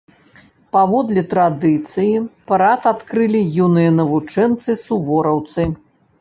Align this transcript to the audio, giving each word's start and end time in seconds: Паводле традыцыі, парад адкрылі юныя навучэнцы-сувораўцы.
Паводле 0.75 1.21
традыцыі, 1.33 2.15
парад 2.53 2.81
адкрылі 2.93 3.41
юныя 3.67 3.93
навучэнцы-сувораўцы. 3.99 5.61